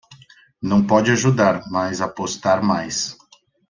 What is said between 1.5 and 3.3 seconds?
mas apostar mais